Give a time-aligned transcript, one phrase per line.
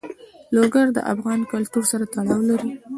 [0.55, 2.69] لوگر د افغان کلتور سره تړاو لري.